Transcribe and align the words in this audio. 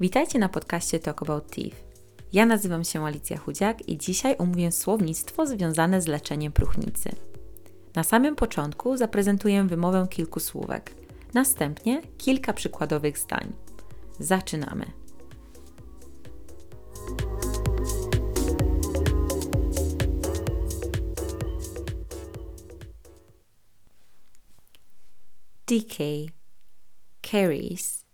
Witajcie 0.00 0.38
na 0.38 0.48
podcaście 0.48 0.98
Talk 0.98 1.22
About 1.22 1.50
Teeth. 1.50 1.76
Ja 2.32 2.46
nazywam 2.46 2.84
się 2.84 3.04
Alicja 3.06 3.38
Chudziak 3.38 3.88
i 3.88 3.98
dzisiaj 3.98 4.36
omówię 4.38 4.72
słownictwo 4.72 5.46
związane 5.46 6.02
z 6.02 6.06
leczeniem 6.06 6.52
próchnicy. 6.52 7.10
Na 7.94 8.04
samym 8.04 8.36
początku 8.36 8.96
zaprezentuję 8.96 9.64
wymowę 9.64 10.06
kilku 10.10 10.40
słówek, 10.40 10.94
następnie 11.34 12.02
kilka 12.18 12.52
przykładowych 12.52 13.18
zdań. 13.18 13.52
Zaczynamy. 14.18 14.86
Decay, 25.66 26.26
caries, 27.22 28.04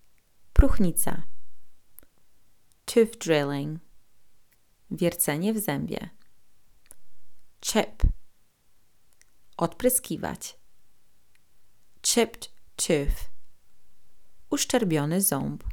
próchnica 0.53 1.36
tooth 2.97 3.19
drilling, 3.19 3.81
wiercenie 4.91 5.55
w 5.55 5.59
zębie. 5.59 6.11
Chip, 7.61 8.03
odpryskiwać. 9.57 10.59
Chipped 12.03 12.51
tooth, 12.77 13.31
uszczerbiony 14.51 15.21
ząb. 15.21 15.65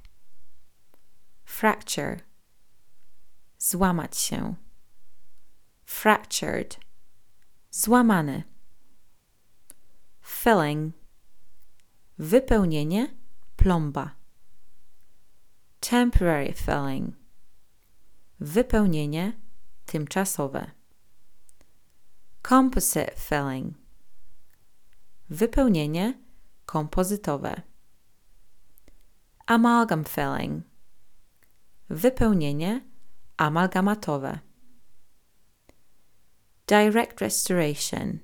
Fracture, 1.45 2.19
złamać 3.57 4.17
się. 4.17 4.55
Fractured, 5.85 6.79
złamany. 7.71 8.43
Filling, 10.21 10.95
wypełnienie, 12.17 13.15
plomba 13.55 14.22
temporary 15.83 16.53
filling 16.53 17.13
wypełnienie 18.39 19.33
tymczasowe. 19.85 20.71
Composite 22.41 23.11
filling 23.15 23.73
wypełnienie 25.29 26.13
kompozytowe. 26.65 27.61
Amalgam 29.45 30.03
filling 30.03 30.63
wypełnienie 31.89 32.81
amalgamatowe. 33.37 34.39
Direct 36.67 37.21
restoration 37.21 38.19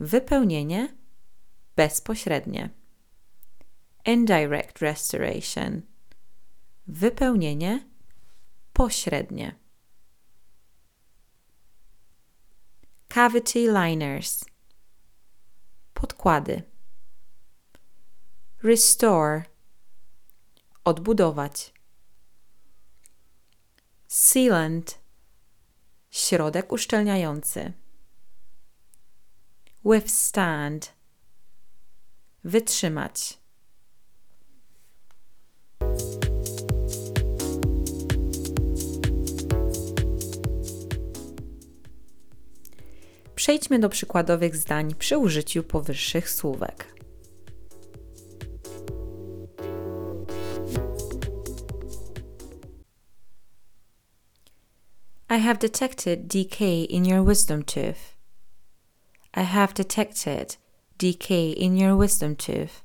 wypełnienie 0.00 0.88
bezpośrednie. 1.76 2.70
Indirect 4.06 4.78
restoration 4.78 5.93
wypełnienie 6.86 7.88
pośrednie. 8.72 9.58
Cavity 13.08 13.58
liners 13.58 14.44
podkłady. 15.94 16.62
Restore 18.62 19.42
odbudować. 20.84 21.74
Sealant 24.08 24.98
środek 26.10 26.72
uszczelniający. 26.72 27.72
Withstand 29.84 30.94
wytrzymać. 32.44 33.43
Przejdźmy 43.34 43.78
do 43.78 43.88
przykładowych 43.88 44.56
zdań 44.56 44.94
przy 44.94 45.18
użyciu 45.18 45.62
powyższych 45.62 46.30
słówek. 46.30 46.94
I 55.30 55.40
have 55.40 55.58
detected 55.58 56.26
decay 56.26 56.84
in 56.84 57.06
your 57.06 57.26
wisdom 57.28 57.64
tooth. 57.64 58.16
I 59.36 59.44
have 59.44 59.72
detected 59.74 60.58
decay 60.98 61.52
in 61.52 61.76
your 61.76 62.00
wisdom 62.00 62.36
tooth. 62.36 62.84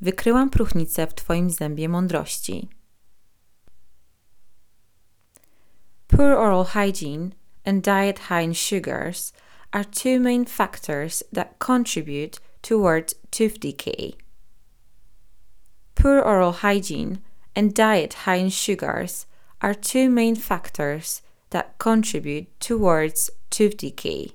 Wykryłam 0.00 0.50
próchnicę 0.50 1.06
w 1.06 1.14
Twoim 1.14 1.50
zębie 1.50 1.88
mądrości. 1.88 2.68
Poor 6.06 6.32
oral 6.32 6.64
hygiene 6.64 7.30
and 7.68 7.82
diet 7.82 8.18
high 8.30 8.40
in 8.40 8.54
sugars 8.54 9.30
are 9.74 9.84
two 9.84 10.18
main 10.18 10.46
factors 10.46 11.22
that 11.30 11.58
contribute 11.58 12.40
towards 12.62 13.14
tooth 13.30 13.60
decay. 13.60 14.14
Poor 15.94 16.18
oral 16.18 16.52
hygiene 16.64 17.18
and 17.54 17.74
diet 17.74 18.14
high 18.24 18.36
in 18.36 18.48
sugars 18.48 19.26
are 19.60 19.74
two 19.74 20.08
main 20.08 20.34
factors 20.34 21.20
that 21.50 21.76
contribute 21.76 22.46
towards 22.58 23.30
tooth 23.50 23.76
decay. 23.76 24.30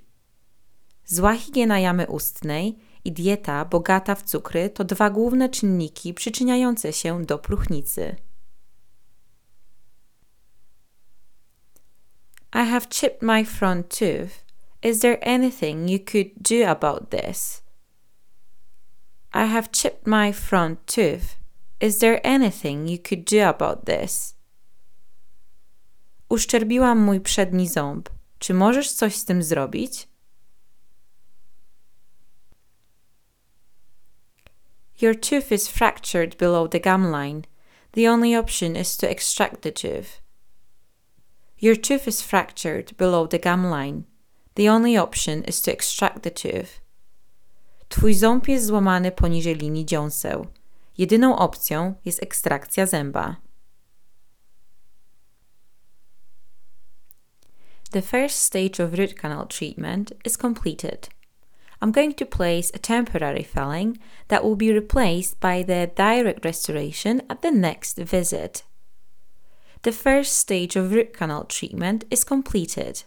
Zła 1.08 1.34
higiena 1.34 1.80
jamy 1.80 2.08
ustnej 2.08 2.78
i 3.04 3.12
dieta 3.12 3.66
bogata 3.66 4.16
w 4.16 4.24
cukry 4.24 4.70
to 4.70 4.84
dwa 4.84 5.10
główne 5.10 5.50
czynniki 5.50 6.14
przyczyniające 6.14 6.94
się 6.94 7.26
do 7.26 7.38
próchnicy. 7.38 8.16
I 12.56 12.66
have 12.66 12.88
chipped 12.88 13.24
my 13.24 13.44
front 13.44 13.90
tooth. 13.90 14.44
Is 14.84 15.00
there 15.00 15.18
anything 15.24 15.88
you 15.88 15.98
could 15.98 16.32
do 16.40 16.66
about 16.66 17.10
this? 17.10 17.64
I 19.34 19.46
have 19.46 19.72
chipped 19.72 20.06
my 20.06 20.32
front 20.32 20.86
tooth. 20.86 21.38
Is 21.80 21.98
there 21.98 22.22
anything 22.24 22.88
you 22.88 23.00
could 23.00 23.26
do 23.26 23.42
about 23.42 23.86
this? 23.86 24.36
Uszczerbiłam 26.30 27.00
mój 27.00 27.20
przedni 27.20 27.68
ząb. 27.68 28.10
Czy 28.40 28.54
możesz 28.54 28.92
coś 28.92 29.16
z 29.16 29.26
tym 29.26 29.44
zrobić? 29.44 30.08
Your 35.02 35.16
tooth 35.16 35.52
is 35.52 35.68
fractured 35.68 36.38
below 36.38 36.70
the 36.70 36.80
gum 36.80 37.12
line. 37.12 37.42
The 37.92 38.12
only 38.12 38.36
option 38.36 38.76
is 38.76 38.98
to 38.98 39.08
extract 39.08 39.62
the 39.62 39.72
tooth. 39.72 40.23
Your 41.64 41.78
tooth 41.78 42.10
is 42.10 42.22
fractured 42.22 42.92
below 42.98 43.26
the 43.26 43.40
gum 43.40 43.64
line. 43.70 44.04
The 44.56 44.68
only 44.68 44.98
option 44.98 45.46
is 45.46 45.62
to 45.62 45.72
extract 45.72 46.24
the 46.24 46.30
tooth. 46.30 46.82
Twój 47.90 48.14
ząb 48.14 48.48
jest 48.48 48.66
złamany 48.66 49.12
poniżej 49.12 49.56
linii 49.56 49.86
dziąseł. 49.86 50.48
Jedyną 50.98 51.38
opcją 51.38 51.94
jest 52.06 52.24
ekstrakcja 52.24 52.86
zęba. 52.86 53.36
The 57.92 58.02
first 58.02 58.42
stage 58.42 58.84
of 58.84 58.94
root 58.94 59.14
canal 59.14 59.48
treatment 59.48 60.14
is 60.26 60.38
completed. 60.38 61.10
I'm 61.82 61.92
going 61.92 62.18
to 62.18 62.26
place 62.26 62.72
a 62.76 62.80
temporary 62.80 63.44
filling 63.44 64.00
that 64.28 64.44
will 64.44 64.58
be 64.58 64.74
replaced 64.74 65.40
by 65.40 65.64
the 65.64 65.88
direct 65.96 66.46
restoration 66.46 67.22
at 67.30 67.42
the 67.42 67.52
next 67.52 68.00
visit. 68.00 68.64
The 69.84 69.92
first 69.92 70.38
stage 70.38 70.78
of 70.78 70.94
root 70.94 71.12
canal 71.12 71.44
treatment 71.44 72.06
is 72.10 72.24
completed. 72.24 73.04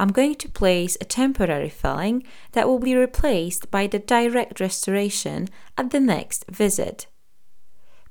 I'm 0.00 0.12
going 0.12 0.34
to 0.36 0.48
place 0.48 0.96
a 1.00 1.04
temporary 1.04 1.70
filling 1.70 2.24
that 2.52 2.66
will 2.66 2.80
be 2.80 2.96
replaced 2.96 3.70
by 3.70 3.86
the 3.86 4.00
direct 4.00 4.60
restoration 4.60 5.48
at 5.76 5.90
the 5.90 6.00
next 6.00 6.44
visit. 6.48 7.06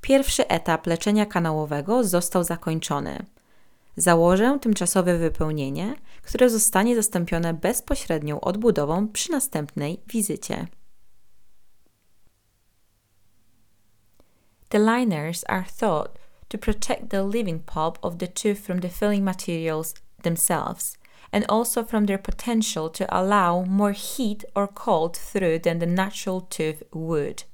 Pierwszy 0.00 0.48
etap 0.48 0.86
leczenia 0.86 1.26
kanałowego 1.26 2.04
został 2.04 2.44
zakończony. 2.44 3.26
Założę 3.96 4.58
tymczasowe 4.60 5.18
wypełnienie, 5.18 5.94
które 6.22 6.50
zostanie 6.50 6.96
zastąpione 6.96 7.54
bezpośrednią 7.54 8.40
odbudową 8.40 9.08
przy 9.08 9.32
następnej 9.32 10.00
wizycie. 10.06 10.66
The 14.68 14.78
liners 14.78 15.44
are 15.48 15.64
thought 15.80 16.27
to 16.48 16.58
protect 16.58 17.10
the 17.10 17.22
living 17.22 17.60
pulp 17.60 17.98
of 18.02 18.18
the 18.18 18.26
tooth 18.26 18.60
from 18.60 18.78
the 18.78 18.88
filling 18.88 19.24
materials 19.24 19.94
themselves, 20.22 20.96
and 21.32 21.44
also 21.48 21.84
from 21.84 22.06
their 22.06 22.18
potential 22.18 22.88
to 22.88 23.06
allow 23.16 23.62
more 23.62 23.92
heat 23.92 24.44
or 24.54 24.66
cold 24.66 25.16
through 25.16 25.58
than 25.58 25.78
the 25.78 25.86
natural 25.86 26.40
tooth 26.40 26.82
would. 26.92 27.44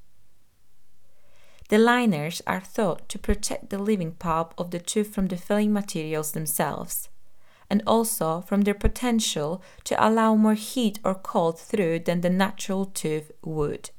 The 1.71 1.79
liners 1.79 2.43
are 2.47 2.61
thought 2.61 3.09
to 3.09 3.19
protect 3.19 3.71
the 3.71 3.79
living 3.79 4.13
pulp 4.13 4.55
of 4.59 4.71
the 4.71 4.79
tooth 4.79 5.15
from 5.15 5.29
the 5.29 5.37
filling 5.37 5.73
materials 5.73 6.33
themselves, 6.33 7.09
and 7.71 7.83
also 7.87 8.43
from 8.43 8.63
their 8.63 8.75
potential 8.75 9.63
to 9.85 10.07
allow 10.07 10.35
more 10.35 10.55
heat 10.55 10.99
or 11.05 11.15
cold 11.15 11.59
through 11.59 12.01
than 12.01 12.21
the 12.21 12.31
natural 12.31 12.85
tooth 12.85 13.33
would. 13.43 13.91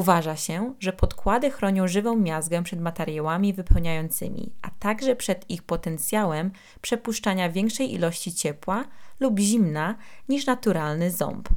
Uważa 0.00 0.36
się, 0.36 0.74
że 0.78 0.92
podkłady 0.92 1.50
chronią 1.50 1.88
żywą 1.88 2.16
miazgę 2.16 2.62
przed 2.62 2.80
materiałami 2.80 3.52
wypełniającymi, 3.52 4.52
a 4.62 4.70
także 4.70 5.16
przed 5.16 5.50
ich 5.50 5.62
potencjałem 5.62 6.50
przepuszczania 6.80 7.50
większej 7.50 7.94
ilości 7.94 8.34
ciepła 8.34 8.84
lub 9.20 9.38
zimna 9.38 9.94
niż 10.28 10.46
naturalny 10.46 11.10
ząb. 11.10 11.48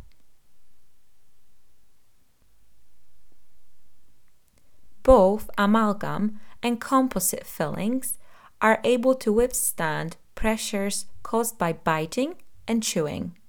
Both 5.04 5.46
amalgam 5.58 6.40
and 6.62 6.86
composite 6.90 7.46
fillings 7.46 8.18
are 8.60 8.78
able 8.80 9.16
to 9.16 9.34
withstand 9.34 10.18
pressures 10.36 11.08
caused 11.32 11.58
by 11.58 11.74
biting 11.74 12.36
and 12.68 12.86
chewing. 12.86 13.43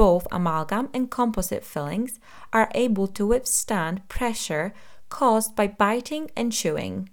Both 0.00 0.26
amalgam 0.30 0.88
and 0.94 1.10
composite 1.10 1.62
fillings 1.62 2.20
are 2.52 2.70
able 2.74 3.06
to 3.08 3.26
withstand 3.26 4.00
pressure 4.08 4.72
caused 5.10 5.54
by 5.54 5.68
biting 5.68 6.30
and 6.36 6.54
chewing. 6.54 7.10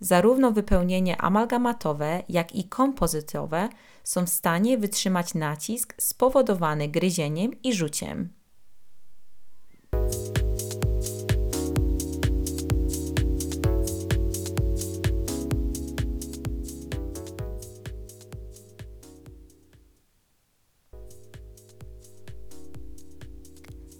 Zarówno 0.00 0.52
wypełnienie 0.52 1.16
amalgamatowe, 1.16 2.22
jak 2.28 2.54
i 2.54 2.68
kompozytowe 2.68 3.68
są 4.04 4.26
w 4.26 4.30
stanie 4.30 4.78
wytrzymać 4.78 5.34
nacisk 5.34 5.94
spowodowany 5.98 6.88
gryzieniem 6.88 7.62
i 7.62 7.72
rzuciem. 7.72 8.32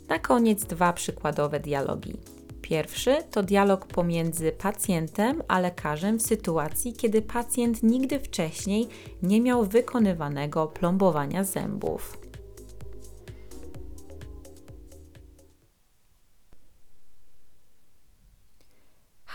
Na 0.08 0.18
koniec 0.18 0.64
dwa 0.64 0.92
przykładowe 0.92 1.60
dialogi. 1.60 2.16
Pierwszy 2.62 3.16
to 3.30 3.42
dialog 3.42 3.86
pomiędzy 3.86 4.52
pacjentem 4.52 5.42
a 5.48 5.60
lekarzem 5.60 6.18
w 6.18 6.22
sytuacji, 6.22 6.92
kiedy 6.92 7.22
pacjent 7.22 7.82
nigdy 7.82 8.20
wcześniej 8.20 8.88
nie 9.22 9.40
miał 9.40 9.64
wykonywanego 9.64 10.66
plombowania 10.66 11.44
zębów. 11.44 12.18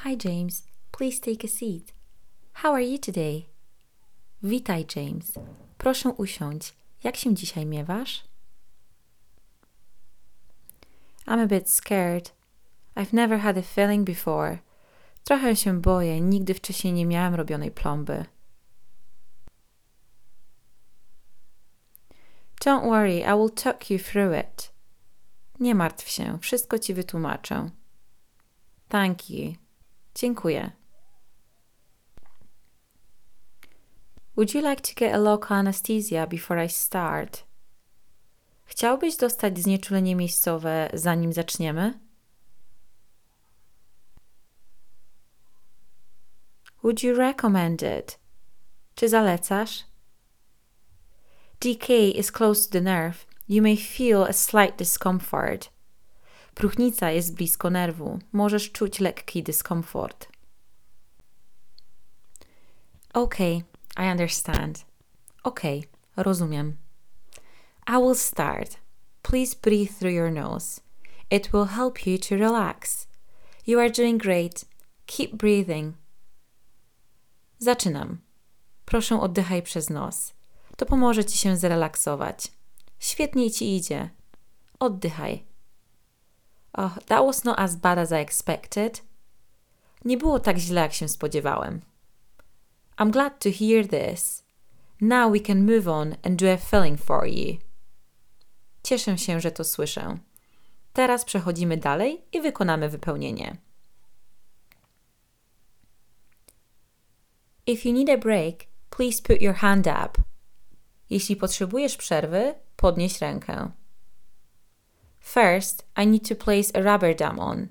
Hi 0.03 0.17
James, 0.25 0.63
please 0.91 1.19
take 1.19 1.43
a 1.43 1.47
seat. 1.47 1.93
How 2.53 2.73
are 2.73 2.85
you 2.85 2.97
today? 2.97 3.43
Witaj 4.43 4.85
James. 4.95 5.31
Proszę 5.77 6.09
usiądź. 6.09 6.73
Jak 7.03 7.15
się 7.15 7.35
dzisiaj 7.35 7.65
miewasz? 7.65 8.28
I'm 11.29 11.39
a 11.39 11.47
bit 11.47 11.69
scared. 11.69 12.31
I've 12.95 13.13
never 13.13 13.37
had 13.37 13.57
a 13.57 13.61
filling 13.61 14.03
before. 14.03 14.57
Trochę 15.23 15.55
się 15.55 15.81
boję, 15.81 16.21
nigdy 16.21 16.53
wcześniej 16.53 16.93
nie 16.93 17.05
miałem 17.05 17.35
robionej 17.35 17.71
plomby. 17.71 18.25
Don't 22.65 22.83
worry, 22.83 23.19
I 23.19 23.33
will 23.33 23.49
talk 23.49 23.89
you 23.89 23.99
through 23.99 24.33
it. 24.33 24.73
Nie 25.59 25.75
martw 25.75 26.09
się, 26.09 26.39
wszystko 26.41 26.79
ci 26.79 26.93
wytłumaczę. 26.93 27.69
Thank 28.87 29.29
you. 29.29 29.53
Dziękuję. 30.15 30.71
Would 34.35 34.55
you 34.55 34.69
like 34.69 34.81
to 34.81 34.93
get 34.95 35.13
a 35.13 35.17
local 35.17 35.57
anesthesia 35.57 36.27
before 36.27 36.65
I 36.65 36.69
start? 36.69 37.48
Chciałbyś 38.69 39.15
dostać 39.15 39.59
znieczulenie 39.59 40.15
miejscowe, 40.15 40.89
zanim 40.93 41.33
zaczniemy? 41.33 41.99
Would 46.83 47.03
you 47.03 47.15
recommend 47.15 47.81
it? 47.81 48.19
Czy 48.95 49.09
zalecasz? 49.09 49.83
DK 51.59 51.89
is 52.15 52.31
close 52.31 52.67
to 52.67 52.71
the 52.71 52.81
nerve. 52.81 53.25
You 53.47 53.63
may 53.63 53.77
feel 53.77 54.23
a 54.23 54.33
slight 54.33 54.77
discomfort. 54.77 55.69
Próchnica 56.55 57.11
jest 57.11 57.35
blisko 57.35 57.69
nerwu. 57.69 58.19
Możesz 58.31 58.71
czuć 58.71 58.99
lekki 58.99 59.43
dyskomfort. 59.43 60.27
Okay, 63.13 63.63
I 63.97 64.11
understand. 64.11 64.85
Okay, 65.43 65.81
rozumiem. 66.17 66.88
I 67.91 67.97
will 67.97 68.13
start. 68.13 68.77
Please 69.23 69.55
breathe 69.55 69.89
through 69.89 70.11
your 70.11 70.29
nose. 70.29 70.79
It 71.31 71.51
will 71.51 71.65
help 71.65 72.05
you 72.05 72.19
to 72.19 72.37
relax. 72.37 73.07
You 73.65 73.79
are 73.79 73.89
doing 73.89 74.19
great. 74.19 74.63
Keep 75.07 75.39
breathing. 75.39 75.95
Zaczynam. 77.59 78.21
Proszę 78.85 79.21
oddychaj 79.21 79.61
przez 79.61 79.89
nos. 79.89 80.33
To 80.77 80.85
pomoże 80.85 81.25
ci 81.25 81.37
się 81.37 81.57
zrelaksować. 81.57 82.47
Świetnie 82.99 83.51
ci 83.51 83.75
idzie. 83.75 84.09
Oddychaj. 84.79 85.43
Oh, 86.73 86.97
that 87.05 87.25
was 87.25 87.43
not 87.43 87.59
as 87.59 87.75
bad 87.75 87.97
as 87.97 88.11
I 88.11 88.15
expected. 88.15 89.01
Nie 90.05 90.17
było 90.17 90.39
tak 90.39 90.57
źle, 90.57 90.81
jak 90.81 90.93
się 90.93 91.07
spodziewałem. 91.07 91.81
I'm 92.97 93.11
glad 93.11 93.43
to 93.43 93.49
hear 93.51 93.87
this. 93.87 94.43
Now 95.01 95.31
we 95.31 95.39
can 95.39 95.65
move 95.65 95.87
on 95.87 96.15
and 96.23 96.39
do 96.39 96.51
a 96.51 96.57
filling 96.57 96.99
for 96.99 97.27
you. 97.27 97.68
Cieszę 98.89 99.17
się, 99.17 99.39
że 99.39 99.51
to 99.51 99.63
słyszę. 99.63 100.17
Teraz 100.93 101.25
przechodzimy 101.25 101.77
dalej 101.77 102.21
i 102.33 102.41
wykonamy 102.41 102.89
wypełnienie. 102.89 103.57
If 107.65 107.89
you 107.89 107.95
need 107.95 108.09
a 108.09 108.17
break, 108.17 108.55
please 108.89 109.21
put 109.21 109.41
your 109.41 109.55
hand 109.55 109.87
up. 109.87 110.09
Jeśli 111.09 111.35
potrzebujesz 111.35 111.97
przerwy, 111.97 112.55
podnieś 112.75 113.21
rękę. 113.21 113.71
First, 115.19 115.87
I 116.03 116.07
need 116.07 116.29
to 116.29 116.35
place 116.35 116.75
a 116.75 116.93
rubber 116.93 117.15
dam 117.15 117.39
on. 117.39 117.67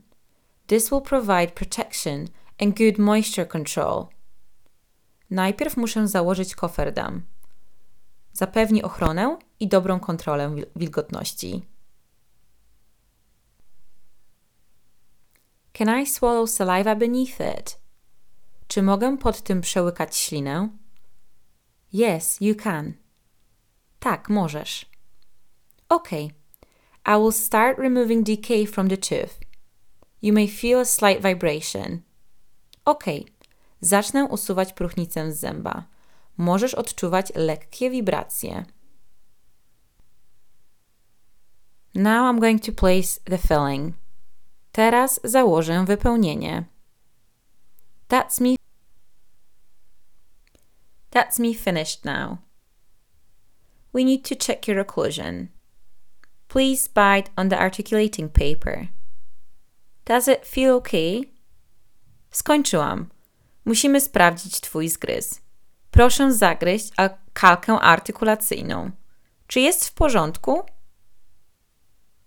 This 0.66 0.90
will 0.90 1.02
provide 1.02 1.48
protection 1.48 2.28
and 2.60 2.78
good 2.78 2.98
moisture 2.98 3.48
control. 3.48 4.06
Najpierw 5.30 5.76
muszę 5.76 6.08
założyć 6.08 6.54
koferdam. 6.54 7.22
Zapewni 8.32 8.82
ochronę 8.82 9.38
i 9.60 9.68
dobrą 9.68 10.00
kontrolę 10.00 10.56
wilgotności. 10.76 11.62
Can 15.72 16.02
I 16.02 16.06
swallow 16.06 16.50
saliva 16.50 16.94
beneath 16.96 17.40
it? 17.58 17.78
Czy 18.68 18.82
mogę 18.82 19.18
pod 19.18 19.42
tym 19.42 19.60
przełykać 19.60 20.16
ślinę? 20.16 20.68
Yes, 21.94 22.40
you 22.40 22.54
can. 22.54 22.92
Tak, 23.98 24.28
możesz. 24.28 24.86
Okay. 25.88 26.30
I 27.06 27.16
will 27.18 27.32
start 27.32 27.78
removing 27.78 28.26
decay 28.26 28.66
from 28.66 28.88
the 28.88 28.96
tooth. 28.96 29.40
You 30.22 30.32
may 30.32 30.48
feel 30.48 30.80
a 30.80 30.84
slight 30.84 31.22
vibration. 31.22 32.02
Okay. 32.84 33.24
Zacznę 33.80 34.24
usuwać 34.24 34.72
próchnicę 34.72 35.32
z 35.32 35.40
zęba. 35.40 35.84
Możesz 36.38 36.74
odczuwać 36.74 37.32
lekkie 37.34 37.90
wibracje. 37.90 38.64
Now 41.94 42.24
I'm 42.24 42.40
going 42.40 42.62
to 42.62 42.72
place 42.72 43.20
the 43.24 43.38
filling. 43.38 43.94
Teraz 44.72 45.20
założę 45.24 45.84
wypełnienie. 45.84 46.64
That's 48.08 48.40
me. 48.40 48.56
That's 51.10 51.38
me 51.40 51.54
finished 51.54 52.04
now. 52.04 52.38
We 53.92 54.04
need 54.04 54.28
to 54.28 54.36
check 54.36 54.68
your 54.68 54.78
occlusion. 54.78 55.48
Please 56.48 56.88
bite 56.88 57.30
on 57.36 57.48
the 57.48 57.58
articulating 57.58 58.28
paper. 58.32 58.88
Does 60.04 60.28
it 60.28 60.46
feel 60.46 60.76
okay? 60.76 61.22
Skończyłam. 62.30 63.08
Musimy 63.64 64.00
sprawdzić 64.00 64.60
Twój 64.60 64.88
zgryz. 64.88 65.40
Proszę 65.90 66.32
zagryźć 66.32 66.92
kalkę 67.32 67.80
artykulacyjną. 67.80 68.90
Czy 69.46 69.60
jest 69.60 69.88
w 69.88 69.94
porządku? 69.94 70.62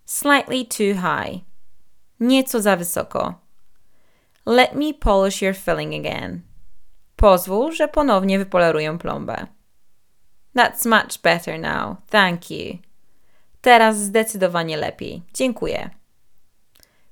Slightly 0.06 0.66
too 0.66 0.94
high. 0.94 1.42
Nieco 2.20 2.62
za 2.62 2.76
wysoko. 2.76 3.34
Let 4.46 4.74
me 4.74 4.94
polish 4.94 5.42
your 5.42 5.56
filling 5.56 6.06
again. 6.06 6.42
Pozwól, 7.16 7.72
że 7.72 7.88
ponownie 7.88 8.40
wypoleruję 8.40 8.98
plombę. 8.98 9.48
That's 10.56 10.86
much 10.86 11.22
better 11.24 11.60
now. 11.60 11.98
Thank 12.10 12.52
you. 12.52 12.78
Teraz 13.62 13.98
zdecydowanie 13.98 14.78
lepiej. 14.78 15.24
Dziękuję. 15.34 15.90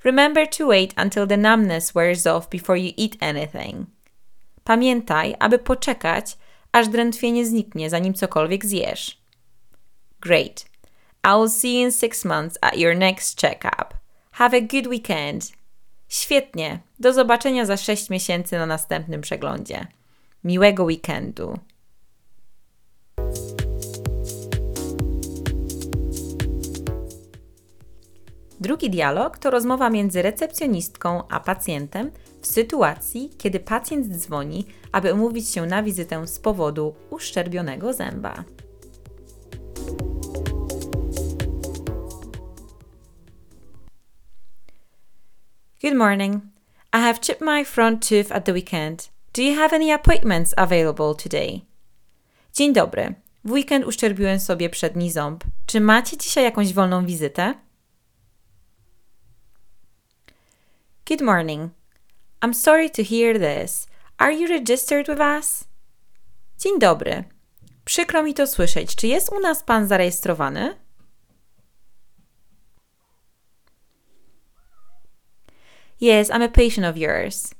Remember 0.04 0.48
to 0.48 0.68
wait 0.68 0.94
until 0.98 1.28
the 1.28 1.38
numbness 1.38 1.92
wears 1.92 2.28
off 2.28 2.50
before 2.50 2.80
you 2.80 2.94
eat 2.98 3.24
anything. 3.24 3.86
Pamiętaj, 4.70 5.36
aby 5.40 5.60
poczekać, 5.60 6.38
aż 6.72 6.88
drętwienie 6.88 7.46
zniknie, 7.46 7.90
zanim 7.90 8.14
cokolwiek 8.14 8.66
zjesz. 8.66 9.22
Great. 10.22 10.66
I 11.24 11.30
will 11.40 11.50
see 11.50 11.80
you 11.80 11.86
in 11.86 11.92
six 11.92 12.26
months 12.26 12.58
at 12.62 12.78
your 12.78 12.96
next 12.98 13.42
checkup. 13.42 13.94
Have 14.32 14.58
a 14.58 14.62
good 14.62 14.88
weekend. 14.88 15.52
Świetnie. 16.08 16.80
Do 17.00 17.14
zobaczenia 17.14 17.66
za 17.66 17.78
6 17.78 18.10
miesięcy 18.10 18.58
na 18.58 18.66
następnym 18.66 19.22
przeglądzie. 19.22 19.88
Miłego 20.44 20.84
weekendu. 20.84 21.60
Drugi 28.60 28.90
dialog 28.90 29.38
to 29.38 29.50
rozmowa 29.50 29.90
między 29.90 30.22
recepcjonistką 30.22 31.28
a 31.30 31.40
pacjentem 31.40 32.12
w 32.42 32.48
sytuacji, 32.48 33.30
kiedy 33.38 33.60
pacjent 33.60 34.08
dzwoni, 34.08 34.66
aby 34.92 35.14
umówić 35.14 35.50
się 35.50 35.66
na 35.66 35.84
wizytę 35.84 36.28
z 36.28 36.40
powodu 36.40 36.96
uszczerbionego 37.10 37.94
zęba. 37.94 38.44
Good 45.82 45.96
morning. 45.96 46.44
I 46.94 46.98
have 46.98 47.20
chipped 47.22 47.42
my 47.42 47.66
front 47.66 48.10
tooth 48.10 48.32
at 48.32 48.46
the 48.46 48.54
weekend. 48.54 49.10
Do 49.34 49.42
you 49.42 49.56
have 49.56 49.76
any 49.76 49.94
appointments 49.94 50.54
available 50.58 51.16
today? 51.16 51.62
Dzień 52.54 52.74
dobry. 52.74 53.14
W 53.46 53.52
weekend 53.52 53.86
uszczerbiłem 53.86 54.40
sobie 54.40 54.70
przedni 54.70 55.12
ząb. 55.12 55.44
Czy 55.66 55.80
macie 55.80 56.18
dzisiaj 56.18 56.44
jakąś 56.44 56.74
wolną 56.74 57.06
wizytę? 57.06 57.54
Good 61.08 61.22
morning. 61.22 61.79
I'm 62.42 62.54
sorry 62.54 62.90
to 62.90 63.04
hear 63.04 63.40
this. 63.40 63.88
Are 64.18 64.32
you 64.32 64.48
registered 64.48 65.08
with 65.08 65.20
us? 65.20 65.64
Dzień 66.58 66.80
dobry. 66.80 67.24
Przykro 67.86 68.24
mi 68.24 68.34
to 68.34 68.48
słyszeć. 68.48 68.96
Czy 68.96 69.08
jest 69.08 69.32
u 69.32 69.40
nas 69.40 69.64
pan 69.64 69.88
zarejestrowany? 69.88 70.76
Yes, 76.02 76.30
I'm 76.30 76.44
a 76.44 76.50
patient 76.50 76.88
of 76.88 76.98
yours. 76.98 77.54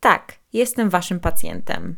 Tak, 0.00 0.38
jestem 0.52 0.90
waszym 0.90 1.20
pacjentem. 1.20 1.96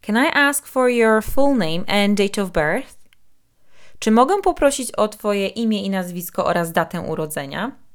Can 0.00 0.16
I 0.16 0.30
ask 0.32 0.66
for 0.66 0.90
your 0.90 1.22
full 1.22 1.56
name 1.56 1.84
and 1.88 2.18
date 2.18 2.42
of 2.42 2.50
birth? 2.50 2.96
Czy 3.98 4.10
mogę 4.10 4.42
poprosić 4.42 4.92
o 4.92 5.08
Twoje 5.08 5.48
imię 5.48 5.82
i 5.82 5.90
nazwisko 5.90 6.44
oraz 6.44 6.72
datę 6.72 7.00
urodzenia? 7.00 7.85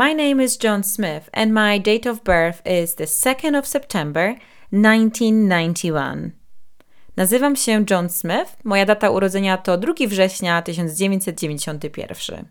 My 0.00 0.14
name 0.14 0.40
is 0.40 0.56
John 0.56 0.82
Smith 0.82 1.28
and 1.34 1.52
my 1.52 1.76
date 1.76 2.06
of 2.06 2.24
birth 2.24 2.62
is 2.64 2.94
the 2.94 3.04
2nd 3.04 3.54
of 3.58 3.66
September 3.66 4.38
1991. 4.70 6.32
Nazywam 7.16 7.56
się 7.56 7.84
John 7.90 8.08
Smith. 8.08 8.56
Moja 8.64 8.86
data 8.86 9.10
urodzenia 9.10 9.58
to 9.58 9.76
2 9.76 9.92
września 10.08 10.62
1991. 10.62 12.48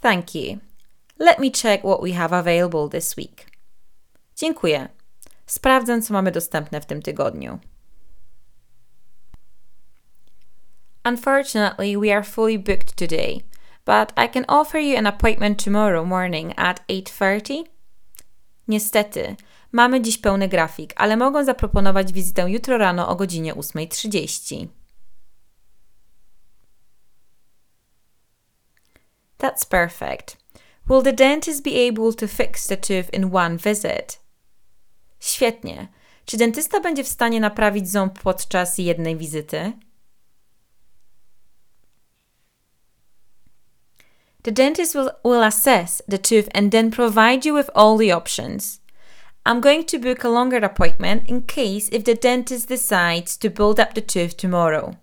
Thank 0.00 0.34
you. 0.34 0.60
Let 1.18 1.38
me 1.38 1.50
check 1.50 1.84
what 1.84 2.02
we 2.02 2.12
have 2.12 2.32
available 2.32 2.88
this 2.88 3.16
week. 3.16 3.46
Dziękuję. 4.36 4.88
Sprawdzę, 5.46 6.02
co 6.02 6.14
mamy 6.14 6.32
dostępne 6.32 6.80
w 6.80 6.86
tym 6.86 7.02
tygodniu. 7.02 7.58
Unfortunately, 11.06 11.96
we 11.96 12.10
are 12.10 12.24
fully 12.24 12.58
booked 12.58 12.96
today, 12.96 13.44
but 13.84 14.12
I 14.16 14.26
can 14.26 14.44
offer 14.48 14.80
you 14.80 14.96
an 14.96 15.06
appointment 15.06 15.56
tomorrow 15.56 16.04
morning 16.04 16.52
at 16.56 16.80
8:30. 16.88 17.64
Niestety, 18.68 19.36
mamy 19.72 20.00
dziś 20.00 20.18
pełny 20.18 20.48
grafik, 20.48 20.92
ale 20.96 21.16
mogę 21.16 21.44
zaproponować 21.44 22.12
wizytę 22.12 22.50
jutro 22.50 22.78
rano 22.78 23.08
o 23.08 23.16
godzinie 23.16 23.54
8:30. 23.54 24.68
That's 29.38 29.64
perfect. 29.68 30.36
Will 30.88 31.02
the 31.02 31.12
dentist 31.12 31.62
be 31.62 31.88
able 31.88 32.12
to 32.12 32.28
fix 32.28 32.66
the 32.66 32.76
tooth 32.76 33.14
in 33.14 33.36
one 33.36 33.56
visit? 33.56 34.20
Świetnie. 35.20 35.88
Czy 36.24 36.36
dentysta 36.36 36.80
będzie 36.80 37.04
w 37.04 37.08
stanie 37.08 37.40
naprawić 37.40 37.90
ząb 37.90 38.18
podczas 38.18 38.78
jednej 38.78 39.16
wizyty? 39.16 39.72
The 44.46 44.52
dentist 44.52 44.94
will, 44.94 45.10
will 45.24 45.42
assess 45.42 46.00
the 46.06 46.18
tooth 46.18 46.48
and 46.54 46.70
then 46.70 46.92
provide 46.92 47.44
you 47.44 47.52
with 47.52 47.68
all 47.74 47.96
the 47.96 48.12
options. 48.12 48.80
I'm 49.44 49.60
going 49.60 49.84
to 49.86 49.98
book 49.98 50.22
a 50.22 50.28
longer 50.28 50.58
appointment 50.58 51.28
in 51.28 51.42
case 51.42 51.88
if 51.88 52.04
the 52.04 52.14
dentist 52.14 52.68
decides 52.68 53.36
to 53.38 53.50
build 53.50 53.80
up 53.80 53.94
the 53.94 54.00
tooth 54.00 54.36
tomorrow. 54.36 54.94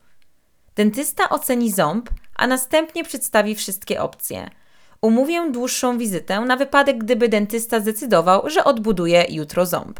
Dentysta 0.75 1.29
oceni 1.29 1.71
ząb, 1.71 2.09
a 2.35 2.47
następnie 2.47 3.03
przedstawi 3.03 3.55
wszystkie 3.55 4.01
opcje. 4.01 4.49
Umówię 5.01 5.51
dłuższą 5.51 5.97
wizytę 5.97 6.41
na 6.41 6.57
wypadek, 6.57 6.97
gdyby 6.97 7.29
dentysta 7.29 7.79
zdecydował, 7.79 8.49
że 8.49 8.63
odbuduje 8.63 9.25
jutro 9.29 9.65
ząb. 9.65 9.99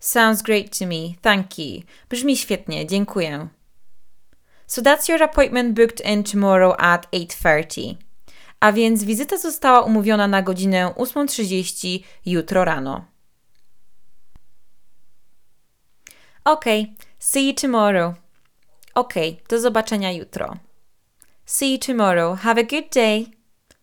Sounds 0.00 0.42
great 0.42 0.78
to 0.78 0.86
me, 0.86 1.14
thank 1.22 1.58
you. 1.58 1.82
Brzmi 2.08 2.36
świetnie, 2.36 2.86
dziękuję. 2.86 3.48
So 4.68 4.82
that's 4.82 5.08
your 5.08 5.22
appointment 5.22 5.74
booked 5.74 6.00
in 6.00 6.22
tomorrow 6.22 6.76
at 6.78 7.10
8.30. 7.10 7.96
A 8.60 8.72
więc 8.72 9.04
wizyta 9.04 9.38
została 9.38 9.80
umówiona 9.80 10.28
na 10.28 10.42
godzinę 10.42 10.94
8.30 10.96 12.04
jutro 12.26 12.64
rano. 12.64 13.04
Okay, 16.44 16.86
see 17.18 17.46
you 17.46 17.54
tomorrow. 17.54 18.14
Okay, 18.94 19.36
do 19.48 19.60
zobaczenia 19.60 20.12
jutro. 20.12 20.56
See 21.46 21.72
you 21.72 21.78
tomorrow. 21.78 22.40
Have 22.40 22.60
a 22.60 22.64
good 22.64 22.94
day. 22.94 23.26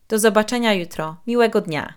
Do 0.08 0.20
zobaczenia 0.20 0.74
jutro. 0.74 1.16
Miłego 1.28 1.62
dnia. 1.62 1.94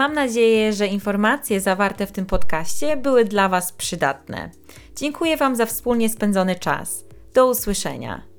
Mam 0.00 0.14
nadzieję, 0.14 0.72
że 0.72 0.86
informacje 0.86 1.60
zawarte 1.60 2.06
w 2.06 2.12
tym 2.12 2.26
podcaście 2.26 2.96
były 2.96 3.24
dla 3.24 3.48
Was 3.48 3.72
przydatne. 3.72 4.50
Dziękuję 4.96 5.36
Wam 5.36 5.56
za 5.56 5.66
wspólnie 5.66 6.08
spędzony 6.08 6.54
czas. 6.54 7.04
Do 7.34 7.50
usłyszenia. 7.50 8.29